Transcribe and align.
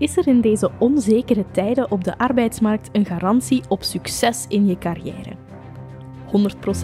is 0.00 0.16
er 0.16 0.26
in 0.26 0.40
deze 0.40 0.70
onzekere 0.78 1.44
tijden 1.50 1.90
op 1.90 2.04
de 2.04 2.18
arbeidsmarkt 2.18 2.88
een 2.92 3.06
garantie 3.06 3.62
op 3.68 3.82
succes 3.82 4.44
in 4.48 4.66
je 4.66 4.78
carrière. 4.78 5.32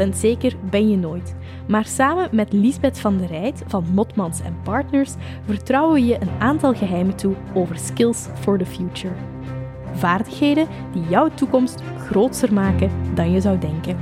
100% 0.07 0.09
zeker 0.15 0.57
ben 0.71 0.91
je 0.91 0.97
nooit. 0.97 1.35
Maar 1.69 1.85
samen 1.85 2.29
met 2.33 2.53
Lisbeth 2.53 2.99
van 2.99 3.19
der 3.19 3.27
Rijt 3.27 3.63
van 3.67 3.85
Motmans 3.95 4.41
Partners 4.63 5.15
vertrouwen 5.45 5.95
we 5.95 6.07
je 6.07 6.21
een 6.21 6.31
aantal 6.39 6.75
geheimen 6.75 7.17
toe 7.17 7.35
over 7.55 7.79
skills 7.79 8.27
for 8.41 8.59
the 8.59 8.67
future. 8.67 9.15
Vaardigheden 9.93 10.67
die 10.93 11.03
jouw 11.09 11.29
toekomst 11.35 11.83
groter 11.99 12.53
maken 12.53 12.91
dan 13.15 13.31
je 13.31 13.41
zou 13.41 13.59
denken. 13.59 13.97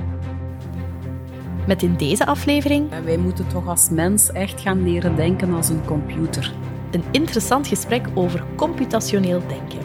Met 1.67 1.83
in 1.83 1.97
deze 1.97 2.27
aflevering. 2.27 2.89
Wij 3.05 3.17
moeten 3.17 3.47
toch 3.47 3.69
als 3.69 3.91
mens 3.91 4.33
echt 4.33 4.61
gaan 4.61 4.83
leren 4.83 5.17
denken 5.17 5.55
als 5.55 5.69
een 5.69 5.85
computer. 5.85 6.53
Een 6.95 7.05
interessant 7.11 7.67
gesprek 7.67 8.07
over 8.15 8.45
computationeel 8.57 9.43
denken. 9.47 9.79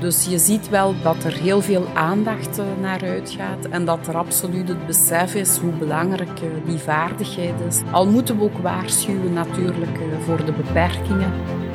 Dus 0.00 0.24
je 0.24 0.38
ziet 0.38 0.68
wel 0.68 0.94
dat 1.02 1.24
er 1.24 1.32
heel 1.32 1.60
veel 1.60 1.86
aandacht 1.94 2.58
eh, 2.58 2.64
naar 2.80 3.02
uitgaat 3.02 3.64
en 3.70 3.84
dat 3.84 4.06
er 4.06 4.16
absoluut 4.16 4.68
het 4.68 4.86
besef 4.86 5.34
is 5.34 5.56
hoe 5.56 5.72
belangrijk 5.72 6.40
eh, 6.40 6.48
die 6.66 6.78
vaardigheid 6.78 7.54
is. 7.68 7.80
Al 7.90 8.06
moeten 8.06 8.38
we 8.38 8.42
ook 8.42 8.58
waarschuwen 8.58 9.32
natuurlijk 9.32 9.96
eh, 9.96 10.24
voor 10.24 10.44
de 10.44 10.52
beperkingen. 10.52 11.32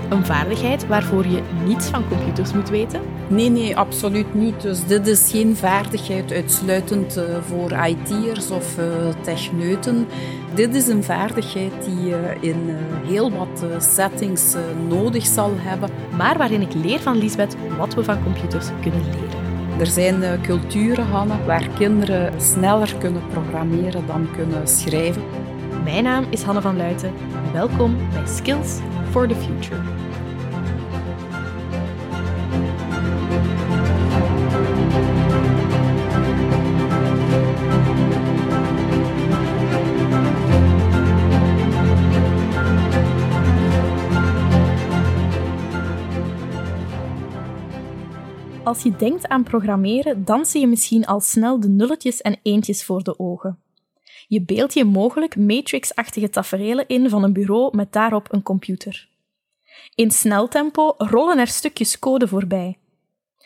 Een 0.10 0.26
vaardigheid 0.26 0.88
waarvoor 0.88 1.28
je 1.28 1.42
niets 1.66 1.88
van 1.88 2.08
computers 2.08 2.54
moet 2.54 2.70
weten? 2.70 3.02
Nee, 3.28 3.50
nee, 3.50 3.78
absoluut 3.78 4.34
niet. 4.34 4.62
Dus 4.62 4.86
dit 4.86 5.08
is 5.08 5.32
geen 5.32 5.56
vaardigheid 5.56 6.32
uitsluitend 6.32 7.20
voor 7.48 7.72
IT'ers 7.72 8.50
of 8.50 8.78
techneuten. 9.22 10.08
Dit 10.56 10.76
is 10.76 10.88
een 10.88 11.04
vaardigheid 11.04 11.72
die 11.86 12.04
je 12.04 12.36
in 12.40 12.70
heel 13.06 13.32
wat 13.32 13.66
settings 13.78 14.56
nodig 14.88 15.26
zal 15.26 15.52
hebben. 15.58 15.90
Maar 16.18 16.38
waarin 16.38 16.62
ik 16.62 16.74
leer 16.74 17.00
van 17.00 17.18
Lisbeth 17.18 17.56
wat 17.78 17.94
we 17.94 18.04
van 18.04 18.24
computers 18.24 18.68
kunnen 18.82 19.02
leren. 19.02 19.80
Er 19.80 19.88
zijn 19.88 20.42
culturen, 20.42 21.06
Hanne, 21.06 21.46
waar 21.46 21.68
kinderen 21.78 22.42
sneller 22.42 22.96
kunnen 22.98 23.22
programmeren 23.28 24.08
dan 24.08 24.28
kunnen 24.36 24.68
schrijven. 24.68 25.24
Mijn 25.84 26.04
naam 26.04 26.26
is 26.30 26.42
Hanne 26.44 26.62
van 26.62 26.78
Luiten. 26.78 27.14
Welkom 27.54 27.98
bij 28.14 28.28
Skills 28.28 28.80
for 29.12 29.28
the 29.28 29.36
Future. 29.36 29.82
Als 48.72 48.84
je 48.84 48.96
denkt 48.96 49.28
aan 49.28 49.44
programmeren, 49.44 50.26
dan 50.26 50.46
zie 50.46 50.62
je 50.62 50.68
misschien 50.68 51.06
al 51.06 51.20
snel 51.20 51.60
de 51.60 51.70
nulletjes 51.70 52.22
en 52.22 52.40
eentjes 52.44 52.84
voor 52.84 53.04
de 53.04 53.20
ogen. 53.20 53.60
Je 54.28 54.42
beeldt 54.42 54.74
je 54.74 54.86
mogelijk 54.86 55.36
matrix-achtige 55.36 56.30
taferelen 56.30 56.88
in 56.88 57.10
van 57.10 57.24
een 57.24 57.34
bureau 57.34 57.76
met 57.76 57.94
daarop 57.94 58.34
een 58.34 58.44
computer. 58.44 59.10
In 59.96 60.12
snel 60.12 60.48
tempo 60.48 60.94
rollen 60.98 61.38
er 61.38 61.48
stukjes 61.48 62.00
code 62.00 62.28
voorbij. 62.28 62.78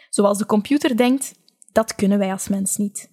Zoals 0.09 0.37
de 0.37 0.45
computer 0.45 0.97
denkt, 0.97 1.39
dat 1.71 1.95
kunnen 1.95 2.17
wij 2.17 2.31
als 2.31 2.47
mens 2.47 2.77
niet. 2.77 3.11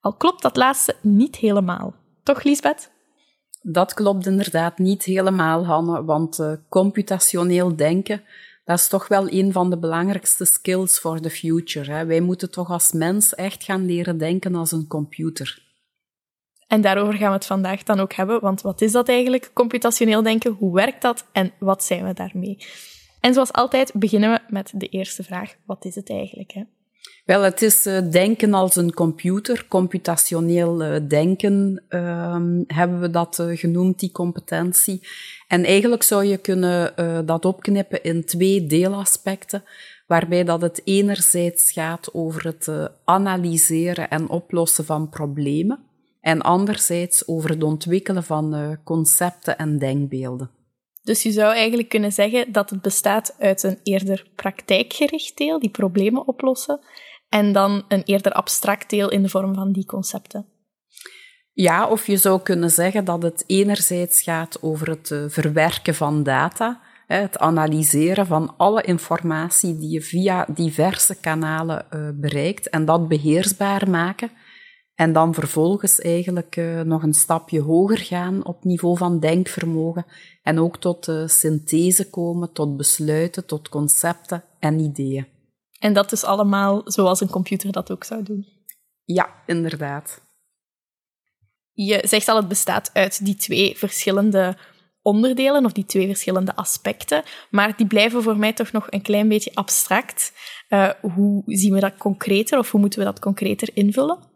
Al 0.00 0.12
klopt 0.12 0.42
dat 0.42 0.56
laatste 0.56 0.96
niet 1.00 1.36
helemaal. 1.36 1.94
Toch, 2.22 2.42
Lisbeth? 2.42 2.90
Dat 3.62 3.94
klopt 3.94 4.26
inderdaad 4.26 4.78
niet 4.78 5.04
helemaal, 5.04 5.66
Hanne, 5.66 6.04
want 6.04 6.38
uh, 6.38 6.52
computationeel 6.68 7.76
denken 7.76 8.24
dat 8.64 8.78
is 8.78 8.88
toch 8.88 9.08
wel 9.08 9.32
een 9.32 9.52
van 9.52 9.70
de 9.70 9.78
belangrijkste 9.78 10.44
skills 10.44 10.98
for 10.98 11.20
the 11.20 11.30
future. 11.30 11.92
Hè. 11.92 12.06
Wij 12.06 12.20
moeten 12.20 12.50
toch 12.50 12.70
als 12.70 12.92
mens 12.92 13.34
echt 13.34 13.64
gaan 13.64 13.86
leren 13.86 14.18
denken 14.18 14.54
als 14.54 14.72
een 14.72 14.86
computer. 14.86 15.62
En 16.66 16.80
daarover 16.80 17.14
gaan 17.14 17.28
we 17.28 17.34
het 17.34 17.46
vandaag 17.46 17.82
dan 17.82 18.00
ook 18.00 18.12
hebben, 18.12 18.40
want 18.40 18.60
wat 18.60 18.80
is 18.80 18.92
dat 18.92 19.08
eigenlijk, 19.08 19.50
computationeel 19.52 20.22
denken? 20.22 20.52
Hoe 20.52 20.74
werkt 20.74 21.02
dat 21.02 21.26
en 21.32 21.52
wat 21.58 21.84
zijn 21.84 22.04
we 22.04 22.12
daarmee? 22.12 22.58
En 23.20 23.34
zoals 23.34 23.52
altijd 23.52 23.92
beginnen 23.94 24.30
we 24.32 24.40
met 24.48 24.72
de 24.74 24.88
eerste 24.88 25.22
vraag. 25.22 25.54
Wat 25.66 25.84
is 25.84 25.94
het 25.94 26.10
eigenlijk? 26.10 26.52
Hè? 26.52 26.62
Wel, 27.24 27.42
het 27.42 27.62
is 27.62 27.86
uh, 27.86 28.10
denken 28.10 28.54
als 28.54 28.76
een 28.76 28.94
computer, 28.94 29.66
computationeel 29.68 30.82
uh, 30.82 31.08
denken 31.08 31.84
uh, 31.88 32.36
hebben 32.66 33.00
we 33.00 33.10
dat 33.10 33.38
uh, 33.38 33.56
genoemd, 33.56 33.98
die 33.98 34.12
competentie. 34.12 35.08
En 35.48 35.64
eigenlijk 35.64 36.02
zou 36.02 36.24
je 36.24 36.36
kunnen 36.36 36.94
dat 37.26 37.44
opknippen 37.44 38.02
in 38.02 38.24
twee 38.24 38.66
deelaspecten, 38.66 39.64
waarbij 40.06 40.44
dat 40.44 40.62
het 40.62 40.80
enerzijds 40.84 41.72
gaat 41.72 42.14
over 42.14 42.44
het 42.44 42.90
analyseren 43.04 44.10
en 44.10 44.28
oplossen 44.28 44.84
van 44.84 45.08
problemen, 45.08 45.78
en 46.20 46.40
anderzijds 46.40 47.28
over 47.28 47.50
het 47.50 47.62
ontwikkelen 47.62 48.24
van 48.24 48.78
concepten 48.84 49.58
en 49.58 49.78
denkbeelden. 49.78 50.50
Dus 51.04 51.22
je 51.22 51.30
zou 51.30 51.54
eigenlijk 51.54 51.88
kunnen 51.88 52.12
zeggen 52.12 52.52
dat 52.52 52.70
het 52.70 52.82
bestaat 52.82 53.34
uit 53.38 53.62
een 53.62 53.78
eerder 53.82 54.26
praktijkgericht 54.34 55.36
deel, 55.36 55.58
die 55.58 55.70
problemen 55.70 56.26
oplossen, 56.26 56.80
en 57.28 57.52
dan 57.52 57.84
een 57.88 58.02
eerder 58.02 58.32
abstract 58.32 58.90
deel 58.90 59.10
in 59.10 59.22
de 59.22 59.28
vorm 59.28 59.54
van 59.54 59.72
die 59.72 59.86
concepten. 59.86 60.46
Ja, 61.52 61.88
of 61.88 62.06
je 62.06 62.16
zou 62.16 62.40
kunnen 62.42 62.70
zeggen 62.70 63.04
dat 63.04 63.22
het 63.22 63.44
enerzijds 63.46 64.22
gaat 64.22 64.62
over 64.62 64.88
het 64.88 65.10
eh, 65.10 65.24
verwerken 65.28 65.94
van 65.94 66.22
data, 66.22 66.80
het 67.06 67.38
analyseren 67.38 68.26
van 68.26 68.54
alle 68.56 68.82
informatie 68.82 69.78
die 69.78 69.90
je 69.90 70.02
via 70.02 70.46
diverse 70.54 71.20
kanalen 71.20 71.90
eh, 71.90 72.08
bereikt 72.14 72.68
en 72.68 72.84
dat 72.84 73.08
beheersbaar 73.08 73.90
maken. 73.90 74.30
En 74.94 75.12
dan 75.12 75.34
vervolgens 75.34 76.00
eigenlijk 76.00 76.56
uh, 76.56 76.80
nog 76.80 77.02
een 77.02 77.14
stapje 77.14 77.60
hoger 77.60 77.98
gaan 77.98 78.44
op 78.44 78.64
niveau 78.64 78.96
van 78.96 79.20
denkvermogen 79.20 80.06
en 80.42 80.58
ook 80.58 80.76
tot 80.76 81.08
uh, 81.08 81.26
synthese 81.26 82.10
komen, 82.10 82.52
tot 82.52 82.76
besluiten, 82.76 83.46
tot 83.46 83.68
concepten 83.68 84.44
en 84.58 84.78
ideeën. 84.78 85.26
En 85.78 85.92
dat 85.92 86.12
is 86.12 86.24
allemaal 86.24 86.82
zoals 86.84 87.20
een 87.20 87.30
computer 87.30 87.72
dat 87.72 87.90
ook 87.90 88.04
zou 88.04 88.22
doen. 88.22 88.46
Ja, 89.04 89.42
inderdaad. 89.46 90.22
Je 91.72 92.02
zegt 92.06 92.28
al, 92.28 92.36
het 92.36 92.48
bestaat 92.48 92.90
uit 92.92 93.24
die 93.24 93.34
twee 93.34 93.76
verschillende 93.76 94.56
onderdelen 95.02 95.64
of 95.64 95.72
die 95.72 95.86
twee 95.86 96.06
verschillende 96.06 96.56
aspecten, 96.56 97.22
maar 97.50 97.76
die 97.76 97.86
blijven 97.86 98.22
voor 98.22 98.36
mij 98.36 98.52
toch 98.52 98.72
nog 98.72 98.86
een 98.90 99.02
klein 99.02 99.28
beetje 99.28 99.54
abstract. 99.54 100.32
Uh, 100.68 100.90
hoe 101.00 101.42
zien 101.46 101.72
we 101.72 101.80
dat 101.80 101.96
concreter 101.96 102.58
of 102.58 102.70
hoe 102.70 102.80
moeten 102.80 102.98
we 102.98 103.04
dat 103.04 103.18
concreter 103.18 103.70
invullen? 103.74 104.33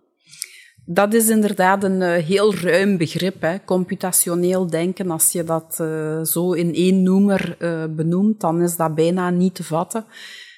Dat 0.90 1.14
is 1.14 1.28
inderdaad 1.28 1.84
een 1.84 2.00
uh, 2.00 2.12
heel 2.12 2.54
ruim 2.54 2.96
begrip, 2.96 3.40
hè. 3.40 3.64
computationeel 3.64 4.66
denken. 4.66 5.10
Als 5.10 5.32
je 5.32 5.44
dat 5.44 5.78
uh, 5.80 6.22
zo 6.22 6.52
in 6.52 6.74
één 6.74 7.02
noemer 7.02 7.56
benoemt, 7.90 8.40
dan 8.40 8.62
is 8.62 8.76
dat 8.76 8.94
bijna 8.94 9.30
niet 9.30 9.54
te 9.54 9.64
vatten. 9.64 10.04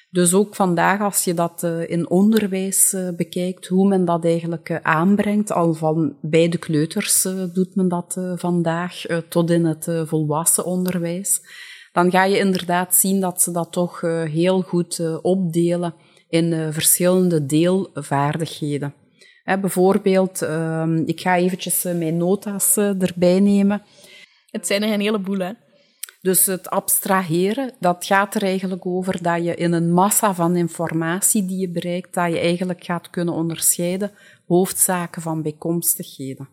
Dus 0.09 0.33
ook 0.33 0.55
vandaag, 0.55 1.01
als 1.01 1.23
je 1.23 1.33
dat 1.33 1.63
in 1.87 2.09
onderwijs 2.09 2.95
bekijkt, 3.17 3.67
hoe 3.67 3.87
men 3.87 4.05
dat 4.05 4.25
eigenlijk 4.25 4.79
aanbrengt, 4.81 5.51
al 5.51 5.73
van 5.73 6.15
bij 6.21 6.49
de 6.49 6.57
kleuters 6.57 7.21
doet 7.53 7.75
men 7.75 7.87
dat 7.87 8.17
vandaag, 8.35 9.05
tot 9.29 9.49
in 9.49 9.65
het 9.65 9.87
volwassen 10.05 10.65
onderwijs, 10.65 11.41
dan 11.91 12.11
ga 12.11 12.23
je 12.23 12.37
inderdaad 12.37 12.95
zien 12.95 13.19
dat 13.19 13.41
ze 13.41 13.51
dat 13.51 13.71
toch 13.71 14.01
heel 14.31 14.61
goed 14.61 15.19
opdelen 15.21 15.93
in 16.29 16.73
verschillende 16.73 17.45
deelvaardigheden. 17.45 18.93
Bijvoorbeeld, 19.43 20.41
ehm, 20.41 20.95
ik 20.95 21.21
ga 21.21 21.35
eventjes 21.35 21.83
mijn 21.83 22.17
nota's 22.17 22.77
erbij 22.77 23.39
nemen. 23.39 23.81
Het 24.49 24.67
zijn 24.67 24.83
er 24.83 24.93
een 24.93 24.99
heleboel, 24.99 25.39
hè? 25.39 25.51
Dus 26.21 26.45
het 26.45 26.69
abstraheren, 26.69 27.73
dat 27.79 28.05
gaat 28.05 28.35
er 28.35 28.43
eigenlijk 28.43 28.85
over 28.85 29.23
dat 29.23 29.43
je 29.43 29.55
in 29.55 29.71
een 29.71 29.91
massa 29.93 30.33
van 30.33 30.55
informatie 30.55 31.45
die 31.45 31.59
je 31.59 31.69
bereikt, 31.69 32.13
dat 32.13 32.31
je 32.31 32.39
eigenlijk 32.39 32.83
gaat 32.83 33.09
kunnen 33.09 33.33
onderscheiden 33.33 34.11
hoofdzaken 34.47 35.21
van 35.21 35.41
bijkomstigheden. 35.41 36.49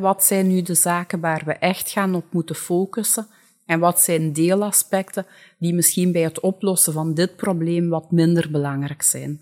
wat 0.00 0.24
zijn 0.24 0.48
nu 0.48 0.62
de 0.62 0.74
zaken 0.74 1.20
waar 1.20 1.42
we 1.44 1.52
echt 1.52 1.90
gaan 1.90 2.14
op 2.14 2.24
moeten 2.30 2.54
focussen 2.54 3.26
en 3.66 3.80
wat 3.80 4.00
zijn 4.00 4.32
deelaspecten 4.32 5.26
die 5.58 5.74
misschien 5.74 6.12
bij 6.12 6.22
het 6.22 6.40
oplossen 6.40 6.92
van 6.92 7.14
dit 7.14 7.36
probleem 7.36 7.88
wat 7.88 8.10
minder 8.10 8.50
belangrijk 8.50 9.02
zijn. 9.02 9.40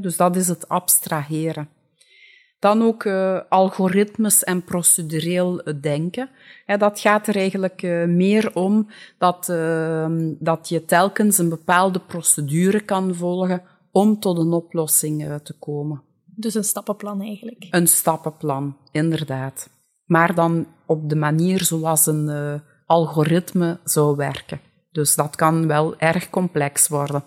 dus 0.00 0.16
dat 0.16 0.36
is 0.36 0.48
het 0.48 0.68
abstraheren. 0.68 1.68
Dan 2.60 2.82
ook 2.82 3.04
uh, 3.04 3.40
algoritmes 3.48 4.44
en 4.44 4.64
procedureel 4.64 5.62
denken. 5.80 6.30
dat 6.78 7.00
gaat 7.00 7.26
er 7.26 7.36
eigenlijk 7.36 7.82
uh, 7.82 8.04
meer 8.04 8.54
om 8.54 8.88
dat, 9.18 9.48
uh, 9.50 10.06
dat 10.38 10.68
je 10.68 10.84
telkens 10.84 11.38
een 11.38 11.48
bepaalde 11.48 12.00
procedure 12.00 12.80
kan 12.80 13.14
volgen 13.14 13.62
om 13.90 14.20
tot 14.20 14.38
een 14.38 14.52
oplossing 14.52 15.24
eh, 15.24 15.34
te 15.34 15.58
komen. 15.58 16.02
Dus 16.24 16.54
een 16.54 16.64
stappenplan 16.64 17.20
eigenlijk? 17.20 17.66
Een 17.70 17.86
stappenplan, 17.86 18.76
inderdaad. 18.92 19.70
Maar 20.04 20.34
dan 20.34 20.66
op 20.86 21.08
de 21.08 21.16
manier 21.16 21.64
zoals 21.64 22.06
een 22.06 22.60
algoritme 22.86 23.78
zou 23.84 24.16
werken. 24.16 24.60
Dus 24.92 25.14
dat 25.14 25.36
kan 25.36 25.66
wel 25.66 25.98
erg 25.98 26.30
complex 26.30 26.88
worden. 26.88 27.22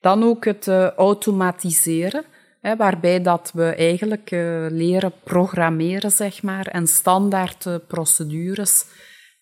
Dan 0.00 0.22
ook 0.22 0.44
het 0.44 0.68
automatiseren 0.96 2.24
waarbij 2.60 3.22
dat 3.22 3.50
we 3.54 3.64
eigenlijk 3.64 4.30
uh, 4.30 4.66
leren 4.70 5.12
programmeren, 5.24 6.10
zeg 6.10 6.42
maar, 6.42 6.66
en 6.66 6.86
standaard 6.86 7.64
uh, 7.64 7.74
procedures 7.86 8.84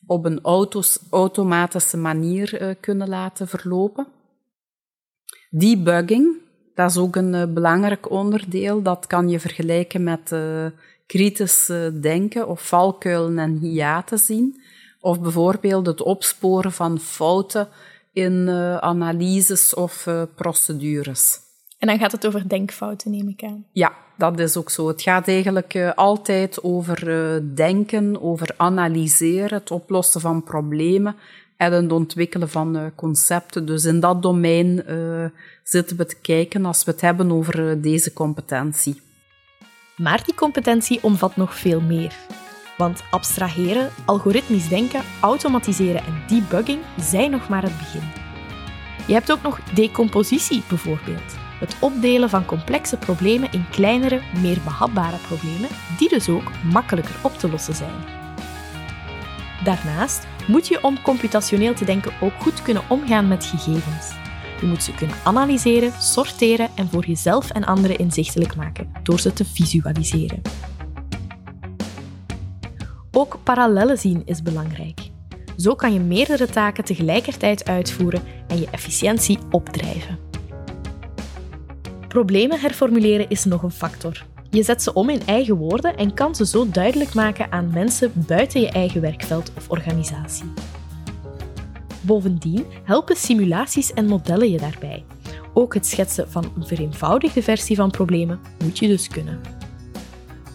op 0.06 0.24
een 0.24 0.40
autos, 0.42 0.98
automatische 1.10 1.96
manier 1.96 2.62
uh, 2.62 2.74
kunnen 2.80 3.08
laten 3.08 3.48
verlopen. 3.48 4.06
Debugging, 5.50 6.36
dat 6.74 6.90
is 6.90 6.96
ook 6.96 7.16
een 7.16 7.54
belangrijk 7.54 8.10
onderdeel. 8.10 8.82
Dat 8.82 9.06
kan 9.06 9.28
je 9.28 9.40
vergelijken 9.40 10.02
met 10.02 10.34
kritisch 11.06 11.72
denken 12.00 12.48
of 12.48 12.68
valkuilen 12.68 13.38
en 13.38 13.58
hiaten 13.58 14.18
zien. 14.18 14.62
Of 15.00 15.20
bijvoorbeeld 15.20 15.86
het 15.86 16.02
opsporen 16.02 16.72
van 16.72 16.98
fouten 16.98 17.68
in 18.12 18.48
analyses 18.80 19.74
of 19.74 20.08
procedures. 20.34 21.45
En 21.78 21.86
dan 21.86 21.98
gaat 21.98 22.12
het 22.12 22.26
over 22.26 22.48
denkfouten, 22.48 23.10
neem 23.10 23.28
ik 23.28 23.42
aan. 23.42 23.64
Ja, 23.72 23.92
dat 24.16 24.38
is 24.38 24.56
ook 24.56 24.70
zo. 24.70 24.88
Het 24.88 25.02
gaat 25.02 25.28
eigenlijk 25.28 25.74
uh, 25.74 25.92
altijd 25.94 26.62
over 26.62 27.08
uh, 27.08 27.42
denken, 27.54 28.22
over 28.22 28.54
analyseren, 28.56 29.58
het 29.58 29.70
oplossen 29.70 30.20
van 30.20 30.42
problemen 30.42 31.16
en 31.56 31.72
het 31.72 31.92
ontwikkelen 31.92 32.48
van 32.48 32.76
uh, 32.76 32.82
concepten. 32.94 33.66
Dus 33.66 33.84
in 33.84 34.00
dat 34.00 34.22
domein 34.22 34.84
zitten 35.62 35.96
we 35.96 36.06
te 36.06 36.16
kijken 36.20 36.64
als 36.64 36.84
we 36.84 36.90
het 36.90 37.00
hebben 37.00 37.32
over 37.32 37.80
deze 37.82 38.12
competentie. 38.12 39.00
Maar 39.96 40.24
die 40.24 40.34
competentie 40.34 41.02
omvat 41.02 41.36
nog 41.36 41.54
veel 41.54 41.80
meer. 41.80 42.14
Want 42.76 43.02
abstraheren, 43.10 43.90
algoritmisch 44.06 44.68
denken, 44.68 45.02
automatiseren 45.20 46.02
en 46.04 46.22
debugging 46.28 46.80
zijn 47.00 47.30
nog 47.30 47.48
maar 47.48 47.62
het 47.62 47.78
begin. 47.78 48.08
Je 49.06 49.12
hebt 49.12 49.32
ook 49.32 49.42
nog 49.42 49.60
decompositie 49.74 50.62
bijvoorbeeld. 50.68 51.45
Het 51.58 51.76
opdelen 51.80 52.30
van 52.30 52.44
complexe 52.44 52.96
problemen 52.96 53.52
in 53.52 53.68
kleinere, 53.70 54.20
meer 54.40 54.58
behapbare 54.64 55.16
problemen, 55.16 55.68
die 55.98 56.08
dus 56.08 56.28
ook 56.28 56.50
makkelijker 56.72 57.14
op 57.22 57.38
te 57.38 57.50
lossen 57.50 57.74
zijn. 57.74 58.14
Daarnaast 59.64 60.26
moet 60.46 60.68
je 60.68 60.82
om 60.82 61.02
computationeel 61.02 61.74
te 61.74 61.84
denken 61.84 62.12
ook 62.20 62.32
goed 62.38 62.62
kunnen 62.62 62.82
omgaan 62.88 63.28
met 63.28 63.44
gegevens. 63.44 64.14
Je 64.60 64.66
moet 64.66 64.82
ze 64.82 64.94
kunnen 64.94 65.16
analyseren, 65.24 65.92
sorteren 66.00 66.68
en 66.74 66.88
voor 66.88 67.06
jezelf 67.06 67.50
en 67.50 67.64
anderen 67.64 67.98
inzichtelijk 67.98 68.56
maken 68.56 68.92
door 69.02 69.20
ze 69.20 69.32
te 69.32 69.44
visualiseren. 69.44 70.42
Ook 73.12 73.38
parallellen 73.42 73.98
zien 73.98 74.22
is 74.24 74.42
belangrijk. 74.42 75.00
Zo 75.56 75.74
kan 75.74 75.92
je 75.92 76.00
meerdere 76.00 76.46
taken 76.46 76.84
tegelijkertijd 76.84 77.68
uitvoeren 77.68 78.22
en 78.46 78.58
je 78.58 78.68
efficiëntie 78.70 79.38
opdrijven. 79.50 80.15
Problemen 82.16 82.60
herformuleren 82.60 83.28
is 83.28 83.44
nog 83.44 83.62
een 83.62 83.70
factor. 83.70 84.24
Je 84.50 84.62
zet 84.62 84.82
ze 84.82 84.92
om 84.92 85.10
in 85.10 85.20
eigen 85.26 85.56
woorden 85.56 85.96
en 85.96 86.14
kan 86.14 86.34
ze 86.34 86.46
zo 86.46 86.68
duidelijk 86.68 87.14
maken 87.14 87.52
aan 87.52 87.70
mensen 87.70 88.12
buiten 88.14 88.60
je 88.60 88.68
eigen 88.68 89.00
werkveld 89.00 89.52
of 89.56 89.70
organisatie. 89.70 90.52
Bovendien 92.00 92.64
helpen 92.82 93.16
simulaties 93.16 93.92
en 93.92 94.06
modellen 94.06 94.50
je 94.50 94.58
daarbij. 94.58 95.04
Ook 95.54 95.74
het 95.74 95.86
schetsen 95.86 96.30
van 96.30 96.52
een 96.56 96.66
vereenvoudigde 96.66 97.42
versie 97.42 97.76
van 97.76 97.90
problemen 97.90 98.40
moet 98.62 98.78
je 98.78 98.88
dus 98.88 99.08
kunnen. 99.08 99.40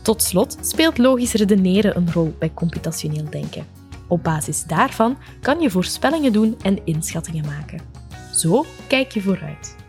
Tot 0.01 0.21
slot 0.21 0.57
speelt 0.61 0.97
logisch 0.97 1.33
redeneren 1.33 1.97
een 1.97 2.11
rol 2.11 2.35
bij 2.39 2.51
computationeel 2.53 3.29
denken. 3.29 3.65
Op 4.07 4.23
basis 4.23 4.63
daarvan 4.63 5.17
kan 5.41 5.59
je 5.59 5.69
voorspellingen 5.69 6.33
doen 6.33 6.57
en 6.61 6.85
inschattingen 6.85 7.45
maken. 7.45 7.81
Zo 8.33 8.65
kijk 8.87 9.11
je 9.11 9.21
vooruit. 9.21 9.79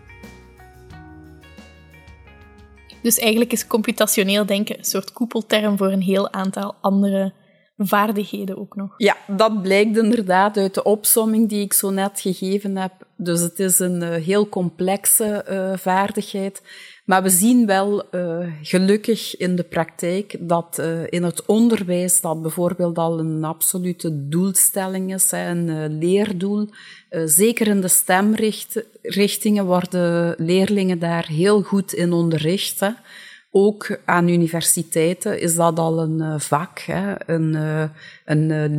Dus 3.02 3.18
eigenlijk 3.18 3.52
is 3.52 3.66
computationeel 3.66 4.46
denken 4.46 4.78
een 4.78 4.84
soort 4.84 5.12
koepelterm 5.12 5.76
voor 5.76 5.92
een 5.92 6.02
heel 6.02 6.32
aantal 6.32 6.74
andere 6.80 7.32
vaardigheden 7.76 8.58
ook 8.58 8.76
nog. 8.76 8.94
Ja, 8.96 9.16
dat 9.26 9.62
blijkt 9.62 9.96
inderdaad 9.96 10.56
uit 10.56 10.74
de 10.74 10.82
opsomming 10.82 11.48
die 11.48 11.64
ik 11.64 11.72
zo 11.72 11.90
net 11.90 12.20
gegeven 12.20 12.76
heb. 12.76 12.92
Dus 13.16 13.40
het 13.40 13.58
is 13.58 13.78
een 13.78 14.02
uh, 14.02 14.14
heel 14.14 14.48
complexe 14.48 15.46
uh, 15.50 15.78
vaardigheid. 15.78 16.62
Maar 17.04 17.22
we 17.22 17.30
zien 17.30 17.66
wel 17.66 18.04
uh, 18.10 18.46
gelukkig 18.62 19.36
in 19.36 19.56
de 19.56 19.62
praktijk 19.62 20.36
dat 20.40 20.82
in 21.08 21.22
het 21.22 21.46
onderwijs 21.46 22.20
dat 22.20 22.42
bijvoorbeeld 22.42 22.98
al 22.98 23.18
een 23.18 23.44
absolute 23.44 24.28
doelstelling 24.28 25.14
is, 25.14 25.32
een 25.32 25.98
leerdoel. 25.98 26.68
zeker 27.24 27.66
in 27.66 27.80
de 27.80 27.88
stemrichtingen 27.88 29.64
worden 29.64 30.34
leerlingen 30.38 30.98
daar 30.98 31.26
heel 31.26 31.62
goed 31.62 31.92
in 31.92 32.12
onderricht. 32.12 32.80
Hè. 32.80 32.90
Ook 33.50 33.98
aan 34.04 34.28
universiteiten 34.28 35.40
is 35.40 35.54
dat 35.54 35.78
al 35.78 36.02
een 36.02 36.40
vak, 36.40 36.78
hè, 36.78 37.14
een, 37.26 37.54
een 38.24 38.76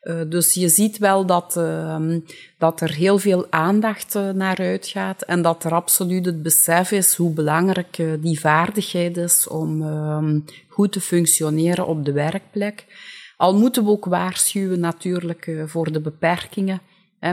leervak. 0.00 0.30
dus 0.30 0.54
je 0.54 0.68
ziet 0.68 0.98
wel 0.98 1.26
dat, 1.26 1.56
ehm, 1.56 2.20
dat 2.58 2.80
er 2.80 2.94
heel 2.94 3.18
veel 3.18 3.46
aandacht 3.50 4.14
naar 4.34 4.58
uitgaat 4.58 5.22
en 5.22 5.42
dat 5.42 5.64
er 5.64 5.74
absoluut 5.74 6.26
het 6.26 6.42
besef 6.42 6.90
is 6.90 7.14
hoe 7.14 7.32
belangrijk 7.32 8.02
die 8.20 8.40
vaardigheid 8.40 9.16
is 9.16 9.48
om 9.48 9.82
ehm, 9.82 10.40
goed 10.68 10.92
te 10.92 11.00
functioneren 11.00 11.86
op 11.86 12.04
de 12.04 12.12
werkplek. 12.12 12.84
Al 13.36 13.58
moeten 13.58 13.84
we 13.84 13.90
ook 13.90 14.04
waarschuwen 14.04 14.80
natuurlijk 14.80 15.50
voor 15.66 15.92
de 15.92 16.00
beperkingen. 16.00 16.80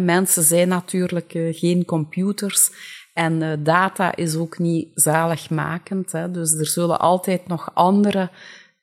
mensen 0.01 0.43
zijn 0.43 0.67
natuurlijk 0.67 1.31
geen 1.51 1.85
computers 1.85 2.69
en 3.17 3.63
data 3.63 4.15
is 4.15 4.35
ook 4.35 4.59
niet 4.59 4.87
zaligmakend. 4.93 6.11
Hè. 6.11 6.31
Dus 6.31 6.53
er 6.53 6.65
zullen 6.65 6.99
altijd 6.99 7.47
nog 7.47 7.71
andere 7.73 8.29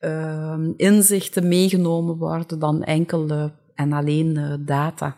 uh, 0.00 0.58
inzichten 0.76 1.48
meegenomen 1.48 2.16
worden 2.16 2.58
dan 2.58 2.82
enkel 2.82 3.50
en 3.75 3.93
alleen 3.93 4.38
uh, 4.38 4.55
data. 4.59 5.17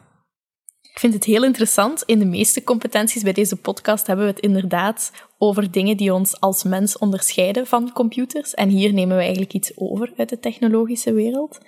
Ik 0.83 0.99
vind 1.03 1.15
het 1.15 1.25
heel 1.25 1.45
interessant. 1.45 2.03
In 2.07 2.19
de 2.19 2.25
meeste 2.25 2.65
competenties 2.65 3.23
bij 3.23 3.33
deze 3.33 3.57
podcast 3.57 4.07
hebben 4.07 4.25
we 4.27 4.31
het 4.31 4.41
inderdaad 4.41 5.13
over 5.39 5.71
dingen 5.71 5.97
die 5.97 6.15
ons 6.15 6.41
als 6.41 6.63
mens 6.63 6.99
onderscheiden 6.99 7.67
van 7.67 7.93
computers. 7.93 8.55
En 8.55 8.69
hier 8.69 8.93
nemen 8.93 9.17
we 9.17 9.23
eigenlijk 9.23 9.53
iets 9.53 9.73
over 9.75 10.13
uit 10.17 10.29
de 10.29 10.39
technologische 10.39 11.13
wereld. 11.13 11.59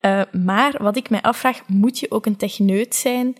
Uh, 0.00 0.22
maar 0.32 0.82
wat 0.82 0.96
ik 0.96 1.10
mij 1.10 1.22
afvraag, 1.22 1.68
moet 1.68 1.98
je 1.98 2.10
ook 2.10 2.26
een 2.26 2.36
techneut 2.36 2.94
zijn 2.94 3.36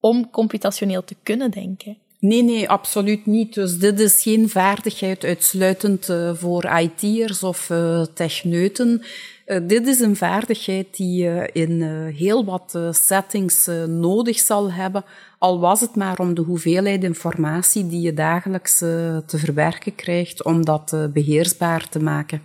om 0.00 0.30
computationeel 0.30 1.04
te 1.04 1.16
kunnen 1.22 1.50
denken? 1.50 1.98
Nee, 2.18 2.42
nee, 2.42 2.68
absoluut 2.68 3.26
niet. 3.26 3.54
Dus 3.54 3.78
dit 3.78 4.00
is 4.00 4.22
geen 4.22 4.48
vaardigheid 4.48 5.24
uitsluitend 5.24 6.08
uh, 6.08 6.34
voor 6.34 6.64
IT'ers 6.64 7.42
of 7.42 7.70
uh, 7.70 8.04
techneuten. 8.14 9.02
Uh, 9.46 9.58
dit 9.62 9.86
is 9.86 10.00
een 10.00 10.16
vaardigheid 10.16 10.96
die 10.96 11.22
je 11.22 11.50
in 11.52 11.82
heel 12.14 12.44
wat 12.44 12.78
settings 12.90 13.66
nodig 13.86 14.38
zal 14.38 14.72
hebben, 14.72 15.04
al 15.38 15.60
was 15.60 15.80
het 15.80 15.96
maar 15.96 16.18
om 16.18 16.34
de 16.34 16.42
hoeveelheid 16.42 17.04
informatie 17.04 17.86
die 17.86 18.00
je 18.00 18.14
dagelijks 18.14 18.78
te 18.78 19.24
verwerken 19.38 19.94
krijgt, 19.94 20.44
om 20.44 20.64
dat 20.64 20.96
beheersbaar 21.12 21.88
te 21.88 21.98
maken. 21.98 22.42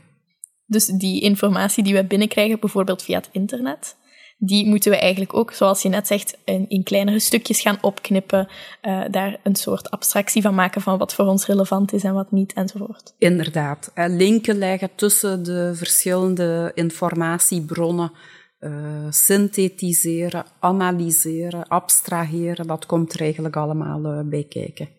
Dus 0.66 0.86
die 0.86 1.22
informatie 1.22 1.84
die 1.84 1.94
we 1.94 2.06
binnenkrijgen, 2.06 2.60
bijvoorbeeld 2.60 3.04
via 3.04 3.18
het 3.18 3.30
internet, 3.32 3.96
die 4.42 4.68
moeten 4.68 4.92
we 4.92 4.98
eigenlijk 4.98 5.34
ook, 5.34 5.52
zoals 5.52 5.82
je 5.82 5.90
net 5.90 6.08
zegt, 6.08 6.38
in, 6.46 6.66
in 6.70 6.84
kleinere 6.84 7.20
stukjes 7.20 7.62
gaan 7.62 7.78
opknippen, 7.82 8.48
uh, 8.82 9.04
daar 9.12 9.40
een 9.44 9.56
soort 9.56 9.92
abstractie 9.92 10.42
van 10.42 10.56
maken 10.56 10.82
van 10.82 10.98
wat 10.98 11.14
voor 11.14 11.26
ons 11.26 11.46
relevant 11.46 11.94
is 11.94 12.04
en 12.04 12.14
wat 12.14 12.32
niet, 12.32 12.54
enzovoort. 12.54 13.14
Inderdaad. 13.18 13.92
Linken 13.96 14.58
leggen 14.58 14.90
tussen 14.96 15.44
de 15.44 15.72
verschillende 15.76 16.72
informatiebronnen, 16.74 18.12
uh, 18.60 18.72
synthetiseren, 19.10 20.46
analyseren, 20.60 21.68
abstraheren, 21.68 22.68
dat 22.68 22.86
komt 22.86 23.14
er 23.14 23.22
eigenlijk 23.22 23.56
allemaal 23.56 24.06
uh, 24.06 24.30
bij 24.30 24.46
kijken. 24.50 24.90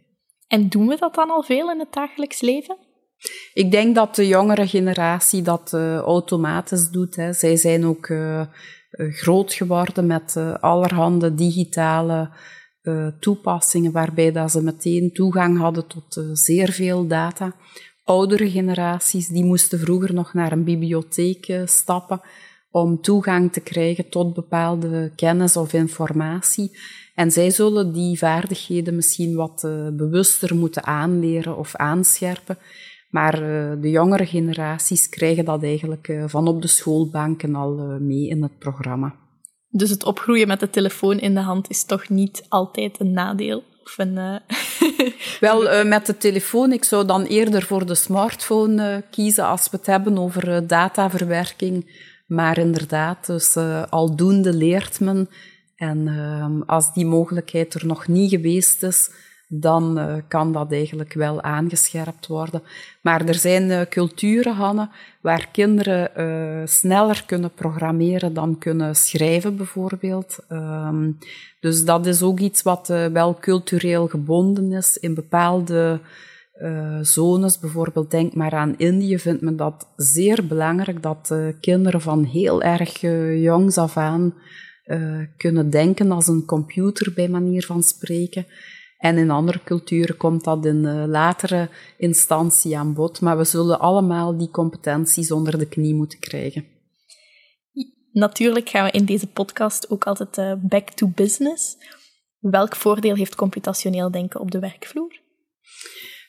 En 0.49 0.69
doen 0.69 0.87
we 0.87 0.97
dat 0.97 1.15
dan 1.15 1.31
al 1.31 1.43
veel 1.43 1.71
in 1.71 1.79
het 1.79 1.93
dagelijks 1.93 2.41
leven? 2.41 2.77
Ik 3.53 3.71
denk 3.71 3.95
dat 3.95 4.15
de 4.15 4.27
jongere 4.27 4.69
generatie 4.69 5.43
dat 5.43 5.73
automatisch 6.05 6.91
doet. 6.91 7.17
Hè. 7.17 7.33
Zij 7.33 7.57
zijn 7.57 7.87
ook 7.87 8.07
eh, 8.07 8.43
groot 8.91 9.53
geworden 9.53 10.07
met 10.07 10.35
uh, 10.39 10.55
allerhande 10.55 11.35
digitale 11.35 12.31
uh, 12.83 13.07
toepassingen, 13.21 13.93
waarbij 13.93 14.33
dat 14.33 14.51
ze 14.51 14.63
meteen 14.63 15.13
toegang 15.13 15.59
hadden 15.59 15.87
tot 15.87 16.23
zeer 16.33 16.73
veel 16.73 17.07
data. 17.07 17.55
Oudere 18.05 18.51
generaties 18.51 19.29
die 19.29 19.45
moesten 19.45 19.79
vroeger 19.79 20.15
nog 20.15 20.35
naar 20.35 20.53
een 20.53 20.65
bibliotheek 20.65 21.63
stappen 21.65 22.21
om 22.71 23.01
toegang 23.01 23.53
te 23.53 23.61
krijgen 23.61 24.09
tot 24.09 24.35
bepaalde 24.35 25.13
kennis 25.17 25.57
of 25.57 25.73
informatie. 25.73 26.79
En 27.15 27.31
zij 27.31 27.51
zullen 27.51 27.93
die 27.93 28.19
vaardigheden 28.19 28.95
misschien 28.95 29.35
wat 29.35 29.61
bewuster 29.93 30.57
moeten 30.57 30.85
aanleren 30.85 31.57
of 31.57 31.77
aanscherpen. 31.77 32.59
Maar 33.11 33.43
uh, 33.43 33.83
de 33.83 33.91
jongere 33.91 34.27
generaties 34.27 35.09
krijgen 35.09 35.45
dat 35.45 35.63
eigenlijk 35.63 36.09
uh, 36.09 36.25
van 36.27 36.49
op 36.49 36.63
de 36.63 36.69
schoolbanken 36.69 37.55
al 37.55 37.79
uh, 37.79 38.01
mee 38.01 38.29
in 38.29 38.43
het 38.43 38.59
programma. 38.59 39.15
Dus 39.69 39.91
het 39.91 40.05
opgroeien 40.05 40.49
met 40.49 40.61
de 40.61 40.71
telefoon 40.71 41.19
in 41.19 41.35
de 41.35 41.41
hand 41.41 41.71
is 41.71 41.85
toch 41.85 42.09
niet 42.09 42.45
altijd 42.49 43.01
een 43.01 43.13
nadeel? 43.13 43.63
Of 43.83 43.99
een, 43.99 44.17
uh... 44.17 44.37
Wel, 45.41 45.65
uh, 45.65 45.85
met 45.85 46.07
de 46.07 46.17
telefoon, 46.17 46.73
ik 46.73 46.85
zou 46.85 47.07
dan 47.07 47.25
eerder 47.25 47.63
voor 47.63 47.87
de 47.87 47.95
smartphone 47.95 48.97
uh, 48.97 49.03
kiezen 49.11 49.45
als 49.45 49.71
we 49.71 49.77
het 49.77 49.87
hebben 49.87 50.19
over 50.19 50.67
dataverwerking. 50.67 52.09
Maar 52.27 52.59
inderdaad, 52.59 53.27
dus 53.27 53.57
aldoende 53.91 54.53
leert 54.53 55.01
men. 55.01 55.29
En 55.77 56.09
ehm, 56.09 56.61
als 56.61 56.93
die 56.93 57.07
mogelijkheid 57.07 57.75
er 57.75 57.87
nog 57.87 58.09
niet 58.09 58.31
geweest 58.31 58.83
is, 58.83 59.11
dan 59.53 59.99
uh, 59.99 60.15
kan 60.29 60.53
dat 60.53 60.73
eigenlijk 60.73 61.13
wel 61.13 61.43
aangescherpt 61.43 62.27
worden. 62.27 62.63
Maar 63.03 63.25
er 63.25 63.35
zijn 63.35 63.71
uh, 63.71 63.81
culturen, 63.81 64.55
Hanne, 64.55 64.89
waar 65.21 65.49
kinderen 65.53 66.11
uh, 66.17 66.67
sneller 66.67 67.23
kunnen 67.27 67.53
programmeren 67.55 68.35
dan 68.35 68.59
kunnen 68.59 68.97
schrijven, 68.97 69.57
bijvoorbeeld. 69.57 70.39
Um, 70.49 71.19
dus 71.61 71.85
dat 71.85 72.07
is 72.07 72.23
ook 72.23 72.39
iets 72.39 72.63
wat 72.63 72.89
wel 73.13 73.39
cultureel 73.41 74.09
gebonden 74.09 74.73
is. 74.73 74.97
In 74.97 75.15
bepaalde 75.15 76.01
zones, 77.01 77.59
bijvoorbeeld 77.59 78.11
denk 78.11 78.35
maar 78.35 78.53
aan 78.53 78.75
Indië, 78.77 79.19
vindt 79.19 79.43
men 79.43 79.57
dat 79.57 79.93
zeer 79.97 80.47
belangrijk 80.47 81.03
dat 81.03 81.35
kinderen 81.61 82.01
van 82.01 82.25
heel 82.25 82.63
erg 82.63 83.01
jongs 83.41 83.79
af 83.79 83.97
aan 83.97 84.35
kunnen 85.37 85.71
denken 85.71 86.13
als 86.13 86.27
een 86.27 86.45
computer, 86.45 87.13
bij 87.15 87.29
manier 87.29 87.65
van 87.67 87.83
spreken. 87.83 88.47
En 89.01 89.19
in 89.19 89.31
andere 89.31 89.61
culturen 89.65 90.17
komt 90.17 90.45
dat 90.45 90.65
in 90.65 90.85
uh, 90.85 91.05
latere 91.07 91.69
instantie 91.97 92.79
aan 92.79 92.95
bod. 92.95 93.21
Maar 93.21 93.37
we 93.37 93.45
zullen 93.45 93.81
allemaal 93.81 94.37
die 94.37 94.51
competenties 94.51 95.31
onder 95.31 95.59
de 95.59 95.69
knie 95.69 95.95
moeten 95.95 96.19
krijgen. 96.19 96.65
Natuurlijk 98.13 98.69
gaan 98.69 98.85
we 98.85 98.91
in 98.91 99.05
deze 99.05 99.27
podcast 99.27 99.91
ook 99.91 100.07
altijd 100.07 100.39
uh, 100.39 100.53
back 100.59 100.91
to 100.91 101.07
business. 101.15 101.77
Welk 102.39 102.77
voordeel 102.77 103.15
heeft 103.15 103.35
computationeel 103.35 104.11
denken 104.11 104.41
op 104.41 104.51
de 104.51 104.59
werkvloer? 104.59 105.21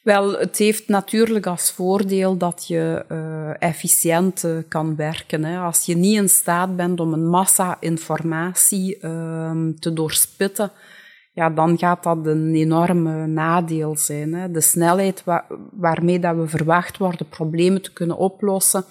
Wel, 0.03 0.39
het 0.39 0.57
heeft 0.57 0.87
natuurlijk 0.87 1.47
als 1.47 1.71
voordeel 1.71 2.37
dat 2.37 2.67
je 2.67 3.05
uh, 3.09 3.61
efficiënt 3.61 4.43
uh, 4.43 4.57
kan 4.67 4.95
werken. 4.95 5.43
Hè. 5.43 5.59
Als 5.59 5.85
je 5.85 5.95
niet 5.95 6.17
in 6.17 6.29
staat 6.29 6.75
bent 6.75 6.99
om 6.99 7.13
een 7.13 7.27
massa 7.27 7.77
informatie 7.79 8.97
uh, 9.01 9.51
te 9.79 9.93
doorspitten, 9.93 10.71
ja, 11.33 11.49
dan 11.49 11.77
gaat 11.77 12.03
dat 12.03 12.25
een 12.25 12.53
enorme 12.55 13.27
nadeel 13.27 13.97
zijn. 13.97 14.33
Hè. 14.33 14.51
De 14.51 14.61
snelheid 14.61 15.23
wa 15.23 15.45
waarmee 15.71 16.19
dat 16.19 16.35
we 16.35 16.47
verwacht 16.47 16.97
worden 16.97 17.29
problemen 17.29 17.81
te 17.81 17.93
kunnen 17.93 18.17
oplossen, 18.17 18.83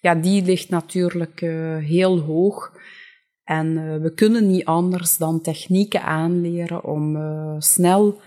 ja, 0.00 0.14
die 0.14 0.44
ligt 0.44 0.68
natuurlijk 0.68 1.40
uh, 1.40 1.76
heel 1.76 2.18
hoog. 2.18 2.72
En 3.44 3.66
uh, 3.66 3.96
we 3.96 4.14
kunnen 4.14 4.48
niet 4.48 4.64
anders 4.64 5.16
dan 5.16 5.40
technieken 5.40 6.02
aanleren 6.02 6.84
om 6.84 7.16
uh, 7.16 7.54
snel 7.58 8.20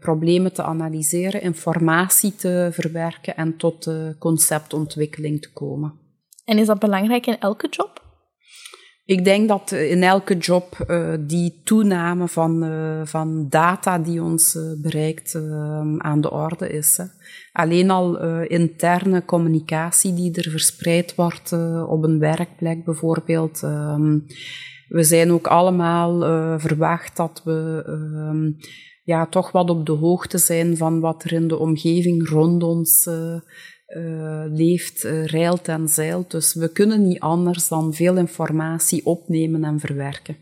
problemen 0.00 0.52
te 0.52 0.62
analyseren, 0.62 1.42
informatie 1.42 2.34
te 2.34 2.68
verwerken 2.72 3.36
en 3.36 3.56
tot 3.56 3.90
conceptontwikkeling 4.18 5.42
te 5.42 5.52
komen. 5.52 5.92
En 6.44 6.58
is 6.58 6.66
dat 6.66 6.78
belangrijk 6.78 7.26
in 7.26 7.38
elke 7.38 7.68
job? 7.68 8.01
Ik 9.04 9.24
denk 9.24 9.48
dat 9.48 9.72
in 9.72 10.02
elke 10.02 10.36
job 10.36 10.84
uh, 10.88 11.14
die 11.20 11.60
toename 11.64 12.28
van, 12.28 12.64
uh, 12.64 13.00
van 13.04 13.46
data 13.48 13.98
die 13.98 14.22
ons 14.22 14.58
bereikt 14.82 15.34
aan 15.98 16.20
de 16.20 16.30
orde 16.30 16.68
is. 16.68 16.96
Hè. 16.96 17.04
Alleen 17.52 17.90
al 17.90 18.20
interne 18.42 19.24
communicatie 19.24 20.14
die 20.14 20.34
er 20.34 20.50
verspreid 20.50 21.14
wordt 21.14 21.52
op 21.86 22.04
een 22.04 22.18
werkplek 22.18 22.84
bijvoorbeeld. 22.84 23.62
Um, 23.62 24.26
we 24.88 25.02
zijn 25.02 25.32
ook 25.32 25.46
allemaal 25.46 26.20
verwacht 26.58 27.16
dat 27.16 27.42
we 27.44 27.84
um, 27.86 28.56
ja, 29.04 29.26
toch 29.26 29.52
wat 29.52 29.70
op 29.70 29.86
de 29.86 29.92
hoogte 29.92 30.38
zijn 30.38 30.76
van 30.76 31.00
wat 31.00 31.24
er 31.24 31.32
in 31.32 31.48
de 31.48 31.58
omgeving 31.58 32.28
rond 32.28 32.62
ons 32.62 33.08
uh, 33.96 34.44
leeft, 34.48 35.04
uh, 35.04 35.26
reilt 35.26 35.68
en 35.68 35.88
zeilt. 35.88 36.30
Dus 36.30 36.54
we 36.54 36.72
kunnen 36.72 37.08
niet 37.08 37.20
anders 37.20 37.68
dan 37.68 37.94
veel 37.94 38.16
informatie 38.16 39.06
opnemen 39.06 39.64
en 39.64 39.80
verwerken. 39.80 40.36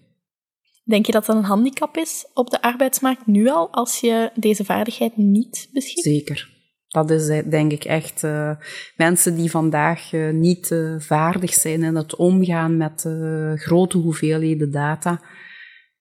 Denk 0.84 1.06
je 1.06 1.12
dat 1.12 1.26
dat 1.26 1.36
een 1.36 1.44
handicap 1.44 1.96
is 1.96 2.26
op 2.34 2.50
de 2.50 2.62
arbeidsmarkt 2.62 3.26
nu 3.26 3.48
al, 3.48 3.72
als 3.72 4.00
je 4.00 4.30
deze 4.34 4.64
vaardigheid 4.64 5.16
niet 5.16 5.68
beschikt? 5.72 6.02
Zeker. 6.02 6.48
Dat 6.88 7.10
is 7.10 7.28
eh, 7.28 7.50
denk 7.50 7.72
ik 7.72 7.84
echt 7.84 8.22
uh, 8.22 8.50
mensen 8.96 9.36
die 9.36 9.50
vandaag 9.50 10.12
uh, 10.12 10.32
niet 10.32 10.74
vaardig 10.98 11.54
zijn 11.54 11.82
in 11.82 11.96
het 11.96 12.16
omgaan 12.16 12.76
met 12.76 13.08
grote 13.54 13.98
hoeveelheden 13.98 14.70
data 14.70 15.20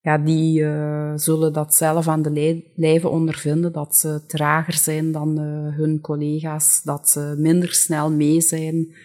ja, 0.09 0.17
die 0.17 0.61
uh, 0.61 1.11
zullen 1.15 1.53
dat 1.53 1.75
zelf 1.75 2.07
aan 2.07 2.21
de 2.21 2.63
lijve 2.75 3.07
ondervinden, 3.07 3.71
dat 3.71 3.95
ze 3.95 4.25
trager 4.25 4.73
zijn 4.73 5.11
dan 5.11 5.39
uh, 5.39 5.77
hun 5.77 6.01
collega's, 6.01 6.81
dat 6.83 7.09
ze 7.09 7.35
minder 7.37 7.73
snel 7.73 8.11
mee 8.11 8.41
zijn, 8.41 8.95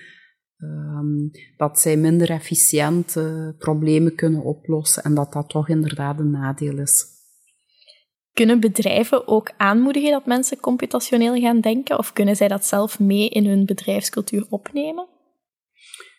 um, 0.58 1.30
dat 1.56 1.80
zij 1.80 1.96
minder 1.96 2.30
efficiënt 2.30 3.16
uh, 3.16 3.48
problemen 3.58 4.14
kunnen 4.14 4.42
oplossen 4.42 5.02
en 5.02 5.14
dat 5.14 5.32
dat 5.32 5.48
toch 5.48 5.68
inderdaad 5.68 6.18
een 6.18 6.30
nadeel 6.30 6.78
is. 6.78 7.04
Kunnen 8.32 8.60
bedrijven 8.60 9.28
ook 9.28 9.52
aanmoedigen 9.56 10.10
dat 10.10 10.26
mensen 10.26 10.60
computationeel 10.60 11.40
gaan 11.40 11.60
denken 11.60 11.98
of 11.98 12.12
kunnen 12.12 12.36
zij 12.36 12.48
dat 12.48 12.64
zelf 12.64 13.00
mee 13.00 13.28
in 13.28 13.46
hun 13.46 13.66
bedrijfscultuur 13.66 14.46
opnemen? 14.48 15.13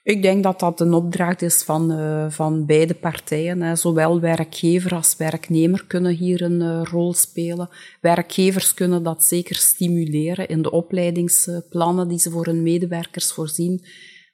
Ik 0.06 0.22
denk 0.22 0.44
dat 0.44 0.60
dat 0.60 0.80
een 0.80 0.94
opdracht 0.94 1.42
is 1.42 1.64
van, 1.64 1.92
uh, 1.92 2.26
van 2.30 2.66
beide 2.66 2.94
partijen. 2.94 3.62
Hè. 3.62 3.76
Zowel 3.76 4.20
werkgever 4.20 4.96
als 4.96 5.16
werknemer 5.18 5.86
kunnen 5.88 6.12
hier 6.12 6.42
een 6.42 6.62
uh, 6.62 6.82
rol 6.84 7.14
spelen. 7.14 7.70
Werkgevers 8.02 8.74
kunnen 8.74 9.04
dat 9.04 9.24
zeker 9.24 9.56
stimuleren 9.56 10.48
in 10.48 10.62
de 10.62 10.72
opleidingsplannen 10.72 12.08
die 12.08 12.20
ze 12.20 12.30
voor 12.30 12.46
hun 12.46 12.64
medewerkers 12.64 13.34
voorzien. 13.34 13.86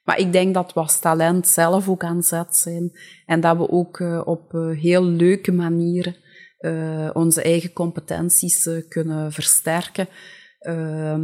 Maar 0.04 0.18
ik 0.18 0.32
denk 0.32 0.54
dat 0.54 0.72
we 0.72 0.80
als 0.80 0.98
talent 0.98 1.46
zelf 1.46 1.88
ook 1.88 2.04
aan 2.04 2.22
zet 2.22 2.56
zijn 2.56 2.92
en 3.26 3.40
dat 3.40 3.56
we 3.56 3.70
ook 3.70 3.98
uh, 3.98 4.22
op 4.24 4.52
heel 4.80 5.04
leuke 5.04 5.52
manieren 5.52 6.16
onze 7.12 7.42
eigen 7.42 7.72
competenties 7.72 8.68
kunnen 8.88 9.32
versterken. 9.32 10.08
Uh, 10.68 11.14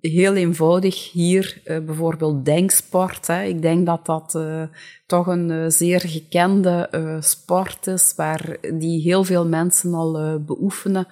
heel 0.00 0.34
eenvoudig 0.34 1.12
hier 1.12 1.60
uh, 1.64 1.78
bijvoorbeeld 1.78 2.44
denksport. 2.44 3.26
Hè. 3.26 3.42
Ik 3.42 3.62
denk 3.62 3.86
dat 3.86 4.06
dat 4.06 4.34
uh, 4.36 4.62
toch 5.06 5.26
een 5.26 5.50
uh, 5.50 5.64
zeer 5.68 6.00
gekende 6.00 6.88
sport 7.20 7.86
is, 7.86 8.12
waar 8.16 8.56
die 8.74 9.00
heel 9.00 9.24
veel 9.24 9.46
mensen 9.46 9.94
al 9.94 10.42
beoefenen. 10.44 11.06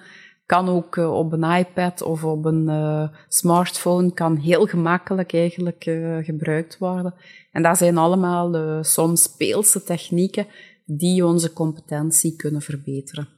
Kan 0.45 0.69
ook 0.69 0.95
op 0.97 1.31
een 1.31 1.43
iPad 1.43 2.01
of 2.01 2.23
op 2.23 2.45
een 2.45 3.09
smartphone, 3.27 4.13
kan 4.13 4.35
heel 4.35 4.65
gemakkelijk 4.65 5.33
eigenlijk 5.33 5.83
gebruikt 6.21 6.77
worden. 6.77 7.13
En 7.51 7.63
dat 7.63 7.77
zijn 7.77 7.97
allemaal 7.97 8.83
soms 8.83 9.23
speelse 9.23 9.83
technieken 9.83 10.47
die 10.85 11.25
onze 11.25 11.53
competentie 11.53 12.35
kunnen 12.35 12.61
verbeteren. 12.61 13.36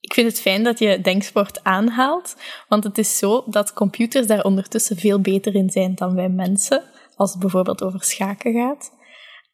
Ik 0.00 0.14
vind 0.14 0.28
het 0.28 0.40
fijn 0.40 0.64
dat 0.64 0.78
je 0.78 1.00
denksport 1.00 1.64
aanhaalt, 1.64 2.36
want 2.68 2.84
het 2.84 2.98
is 2.98 3.18
zo 3.18 3.44
dat 3.46 3.72
computers 3.72 4.26
daar 4.26 4.44
ondertussen 4.44 4.96
veel 4.96 5.20
beter 5.20 5.54
in 5.54 5.70
zijn 5.70 5.94
dan 5.94 6.14
wij 6.14 6.28
mensen, 6.28 6.82
als 7.16 7.30
het 7.30 7.40
bijvoorbeeld 7.40 7.82
over 7.82 8.04
schaken 8.04 8.52
gaat. 8.52 8.96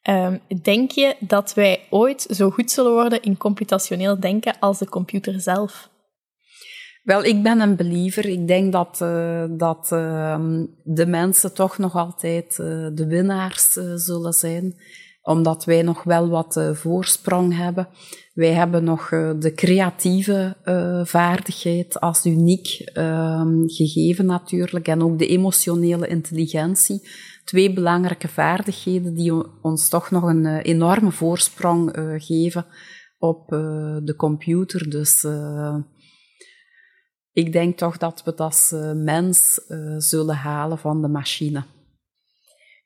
Um, 0.09 0.41
denk 0.61 0.91
je 0.91 1.15
dat 1.19 1.53
wij 1.53 1.87
ooit 1.89 2.21
zo 2.29 2.49
goed 2.49 2.71
zullen 2.71 2.91
worden 2.91 3.21
in 3.21 3.37
computationeel 3.37 4.19
denken 4.19 4.59
als 4.59 4.79
de 4.79 4.89
computer 4.89 5.41
zelf? 5.41 5.89
Wel, 7.03 7.23
ik 7.23 7.43
ben 7.43 7.59
een 7.59 7.75
believer. 7.75 8.25
Ik 8.25 8.47
denk 8.47 8.71
dat, 8.71 8.99
uh, 9.01 9.45
dat 9.49 9.89
uh, 9.93 10.39
de 10.83 11.05
mensen 11.05 11.53
toch 11.53 11.77
nog 11.77 11.95
altijd 11.95 12.57
uh, 12.61 12.87
de 12.93 13.05
winnaars 13.07 13.71
zullen 13.95 14.33
zijn 14.33 14.75
omdat 15.25 15.65
wij 15.65 15.81
nog 15.81 16.03
wel 16.03 16.29
wat 16.29 16.55
uh, 16.55 16.71
voorsprong 16.71 17.57
hebben. 17.57 17.87
Wij 18.33 18.53
hebben 18.53 18.83
nog 18.83 19.11
uh, 19.11 19.31
de 19.39 19.53
creatieve 19.53 20.55
uh, 20.65 21.05
vaardigheid 21.05 21.99
als 21.99 22.25
uniek 22.25 22.91
um, 22.93 23.63
gegeven 23.69 24.25
natuurlijk 24.25 24.87
en 24.87 25.03
ook 25.03 25.19
de 25.19 25.27
emotionele 25.27 26.07
intelligentie. 26.07 27.07
Twee 27.43 27.73
belangrijke 27.73 28.27
vaardigheden 28.27 29.13
die 29.13 29.61
ons 29.61 29.89
toch 29.89 30.11
nog 30.11 30.23
een 30.23 30.45
enorme 30.45 31.11
voorsprong 31.11 31.91
geven 32.17 32.65
op 33.17 33.47
de 34.03 34.13
computer. 34.17 34.89
Dus 34.89 35.27
ik 37.31 37.51
denk 37.51 37.77
toch 37.77 37.97
dat 37.97 38.23
we 38.23 38.33
dat 38.35 38.39
als 38.39 38.73
mens 38.95 39.61
zullen 39.97 40.35
halen 40.35 40.77
van 40.77 41.01
de 41.01 41.07
machine. 41.07 41.63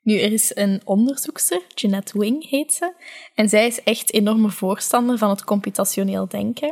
Nu, 0.02 0.18
er 0.20 0.32
is 0.32 0.56
een 0.56 0.80
onderzoekster, 0.84 1.62
Jeanette 1.74 2.18
Wing 2.18 2.48
heet 2.48 2.72
ze, 2.72 2.94
en 3.34 3.48
zij 3.48 3.66
is 3.66 3.82
echt 3.82 4.12
enorme 4.12 4.50
voorstander 4.50 5.18
van 5.18 5.28
het 5.28 5.44
computationeel 5.44 6.28
denken. 6.28 6.68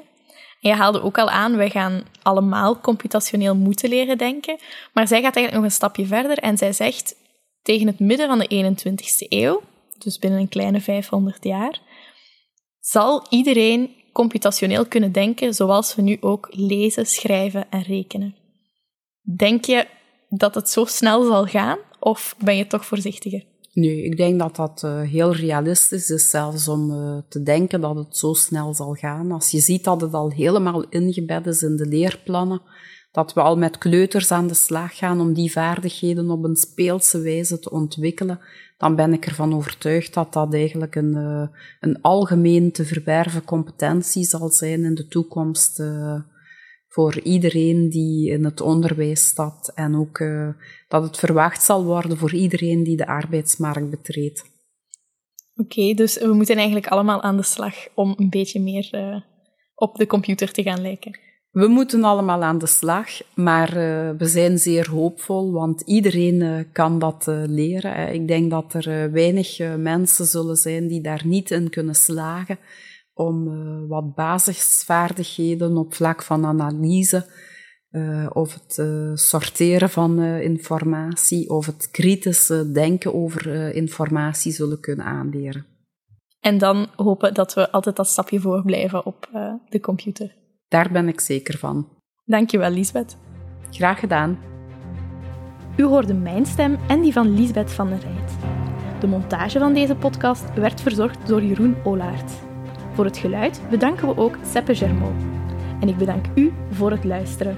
En 0.61 0.70
je 0.70 0.73
haalde 0.73 1.02
ook 1.02 1.18
al 1.18 1.30
aan, 1.30 1.56
wij 1.56 1.70
gaan 1.70 2.02
allemaal 2.23 2.80
computationeel 2.80 3.56
moeten 3.56 3.88
leren 3.88 4.18
denken, 4.18 4.58
maar 4.92 5.08
zij 5.08 5.23
gaat 5.23 5.37
eigenlijk 5.37 5.54
nog 5.54 5.64
een 5.64 5.76
stapje 5.76 6.06
verder 6.06 6.38
en 6.38 6.58
zij 6.58 6.73
zegt, 6.73 7.16
tegen 7.62 7.87
het 7.87 7.99
midden 7.99 8.26
van 8.26 8.38
de 8.38 8.75
21ste 8.75 9.28
eeuw, 9.28 9.62
dus 9.99 10.18
binnen 10.18 10.40
een 10.40 10.49
kleine 10.49 10.80
500 10.80 11.44
jaar, 11.44 11.80
Zal 12.80 13.26
iedereen 13.30 13.94
computationeel 14.12 14.87
kunnen 14.87 15.12
denken 15.12 15.54
zoals 15.54 15.94
we 15.94 16.02
nu 16.02 16.16
ook 16.20 16.49
lezen, 16.50 17.06
schrijven 17.06 17.70
en 17.70 17.82
rekenen? 17.82 18.37
Denk 19.37 19.64
je 19.64 19.87
dat 20.28 20.54
het 20.54 20.68
zo 20.68 20.85
snel 20.85 21.25
zal 21.25 21.44
gaan 21.44 21.78
of 21.99 22.35
ben 22.45 22.57
je 22.57 22.67
toch 22.67 22.85
voorzichtiger? 22.87 23.45
Nu, 23.73 24.02
ik 24.02 24.17
denk 24.17 24.38
dat 24.38 24.57
dat 24.57 24.83
uh, 24.85 25.00
heel 25.00 25.33
realistisch 25.35 26.11
is, 26.11 26.31
zelfs 26.31 26.69
om 26.69 26.90
uh, 26.90 27.19
te 27.28 27.43
denken 27.43 27.81
dat 27.81 27.97
het 27.97 28.17
zo 28.17 28.33
snel 28.33 28.75
zal 28.75 28.95
gaan. 28.95 29.33
Als 29.33 29.50
je 29.50 29.61
ziet 29.61 29.85
dat 29.85 30.00
het 30.00 30.14
al 30.14 30.31
helemaal 30.31 30.88
ingebed 30.88 31.47
is 31.47 31.62
in 31.62 31.76
de 31.76 31.87
leerplannen, 31.87 32.61
dat 33.12 33.33
we 33.33 33.40
al 33.40 33.57
met 33.57 33.78
kleuters 33.78 34.31
aan 34.31 34.47
de 34.47 34.55
slag 34.55 34.97
gaan 34.97 35.21
om 35.21 35.33
die 35.33 35.52
vaardigheden 35.52 36.31
op 36.31 36.45
een 36.45 36.57
speelse 36.57 37.21
wijze 37.21 37.59
te 37.59 37.71
ontwikkelen, 37.71 38.40
dan 38.76 38.97
ben 38.97 39.12
ik 39.12 39.26
ervan 39.26 39.55
overtuigd 39.55 40.14
dat 40.14 40.33
dat 40.33 40.55
eigenlijk 40.55 40.95
een, 40.95 41.14
uh, 41.17 41.49
een 41.81 42.02
algemeen 42.02 42.73
te 42.73 42.85
verwerven 42.85 43.45
competentie 43.45 44.25
zal 44.25 44.49
zijn 44.49 44.85
in 44.85 44.95
de 44.95 45.09
toekomst 45.09 45.83
voor 46.88 47.21
iedereen 47.21 47.88
die 47.88 48.30
in 48.30 48.45
het 48.45 48.61
onderwijs 48.61 49.26
staat 49.26 49.73
en 49.75 49.97
ook 49.97 50.18
uh, 50.18 50.49
dat 50.88 51.02
het 51.02 51.18
verwacht 51.18 51.62
zal 51.62 51.85
worden 51.85 52.16
voor 52.16 52.35
iedereen 52.35 52.83
die 52.83 52.97
de 52.97 53.07
arbeidsmarkt 53.07 53.90
betreedt. 53.90 54.45
Oké, 55.57 55.95
dus 55.95 56.18
we 56.18 56.33
moeten 56.33 56.57
eigenlijk 56.57 56.87
allemaal 56.87 57.23
aan 57.23 57.37
de 57.37 57.42
slag 57.42 57.75
om 57.95 58.14
een 58.16 58.30
beetje 58.30 58.61
meer 58.61 58.88
uh, 58.92 59.21
op 59.75 59.97
de 59.97 60.07
computer 60.07 60.52
te 60.52 60.62
gaan 60.62 60.80
lijken. 60.80 61.18
We 61.50 61.66
moeten 61.66 62.04
allemaal 62.04 62.42
aan 62.42 62.59
de 62.59 62.66
slag, 62.66 63.09
maar 63.35 63.68
uh, 63.68 64.11
we 64.18 64.26
zijn 64.26 64.59
zeer 64.59 64.90
hoopvol, 64.90 65.52
want 65.52 65.80
iedereen 65.80 66.66
kan 66.73 66.99
dat 66.99 67.25
leren. 67.47 68.14
Ik 68.14 68.28
denk 68.28 68.50
dat 68.50 68.75
er 68.75 69.12
weinig 69.12 69.59
mensen 69.76 70.26
zullen 70.26 70.57
zijn 70.57 70.87
die 70.87 71.00
daar 71.00 71.23
niet 71.25 71.50
in 71.50 71.71
kunnen 71.71 71.95
slagen 71.95 72.59
om 73.18 73.48
uh, 73.48 73.88
wat 73.88 74.14
basisvaardigheden 74.14 75.76
op 75.76 75.94
vlak 75.94 76.22
van 76.22 76.46
analyse 76.46 77.26
uh, 77.90 78.26
of 78.32 78.54
het 78.54 78.76
uh, 78.80 79.10
sorteren 79.14 79.90
van 79.90 80.22
informatie 80.22 81.50
of 81.50 81.66
het 81.66 81.88
kritische 81.90 82.70
denken 82.72 83.14
over 83.14 83.75
informatie 83.75 84.52
zullen 84.52 84.80
kunnen 84.80 85.06
aanleren. 85.06 85.66
En 86.40 86.58
dan 86.58 86.87
hopen 86.96 87.34
dat 87.34 87.54
we 87.54 87.70
altijd 87.70 87.96
dat 87.96 88.08
stapje 88.08 88.40
voor 88.40 88.62
blijven 88.62 89.06
op 89.06 89.28
de 89.68 89.80
computer. 89.80 90.37
Daar 90.68 90.92
ben 90.92 91.08
ik 91.08 91.20
zeker 91.20 91.58
van. 91.58 91.88
Dankjewel, 92.25 92.70
Lisbeth. 92.70 93.16
Graag 93.70 94.00
gedaan. 94.00 94.38
U 95.76 95.82
hoorde 95.82 96.14
mijn 96.14 96.46
stem 96.46 96.78
en 96.88 97.00
die 97.00 97.12
van 97.12 97.34
Lisbeth 97.34 97.72
van 97.72 97.88
der 97.88 97.98
Rijt. 97.98 98.37
De 99.00 99.06
montage 99.06 99.58
van 99.58 99.75
deze 99.75 99.94
podcast 99.94 100.54
werd 100.54 100.80
verzorgd 100.80 101.26
door 101.26 101.42
Jeroen 101.42 101.76
Olaert. 101.84 102.48
Voor 102.99 103.07
het 103.07 103.19
geluid 103.19 103.61
bedanken 103.71 104.09
we 104.09 104.17
ook 104.17 104.38
Seppe 104.43 104.75
Germaud. 104.75 105.23
En 105.81 105.88
ik 105.88 105.97
bedank 105.97 106.26
u 106.35 106.52
voor 106.71 106.90
het 106.90 107.05
luisteren. 107.05 107.57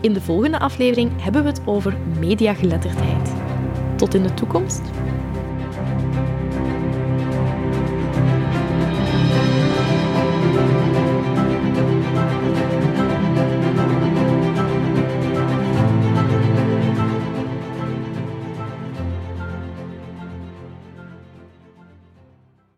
In 0.00 0.12
de 0.12 0.20
volgende 0.20 0.58
aflevering 0.58 1.22
hebben 1.22 1.42
we 1.42 1.48
het 1.48 1.60
over 1.64 1.96
mediageletterdheid. 2.18 3.32
Tot 3.96 4.14
in 4.14 4.22
de 4.22 4.34
toekomst. 4.34 4.80